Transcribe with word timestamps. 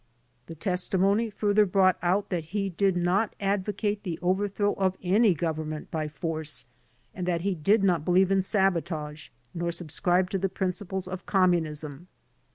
The 0.47 0.55
testimony 0.55 1.29
further 1.29 1.63
brought 1.63 1.99
out 2.01 2.29
that 2.29 2.45
he 2.45 2.69
did 2.69 2.95
30 2.95 2.99
THE 3.01 3.03
DEPORTATION 3.03 3.03
CASES 3.03 3.05
not 3.05 3.35
advocate 3.39 4.01
the 4.03 4.19
overthrow 4.23 4.73
of 4.73 4.97
any 5.03 5.35
government 5.35 5.91
by 5.91 6.07
force 6.07 6.65
and 7.13 7.27
that 7.27 7.41
he 7.41 7.53
did 7.53 7.83
not 7.83 8.03
believe 8.03 8.31
in 8.31 8.41
sabotage, 8.41 9.29
nor 9.53 9.71
subscribe 9.71 10.31
to 10.31 10.39
the 10.39 10.49
principles 10.49 11.07
of 11.07 11.27
Communism. 11.27 12.07